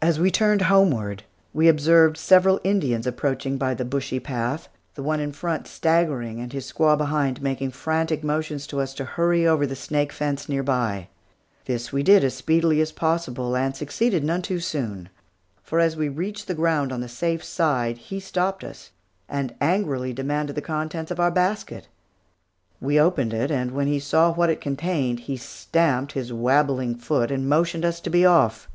[0.00, 5.18] As we turned homeward, we observed several Indians approaching by the bushy path, the one
[5.18, 9.66] in front staggering, and his squaw behind, making frantic motions to us to hurry over
[9.66, 11.08] the snake fence near by.
[11.64, 15.08] This we did as speedily as possible, and succeeded none too soon;
[15.60, 18.92] for as we reached the ground on the safe side, he stopped us,
[19.28, 21.88] and angrily demanded the contents of our basket.
[22.80, 27.32] We opened it, and when he saw what it contained he stamped his wabbling foot
[27.32, 28.68] and motioned us to be off.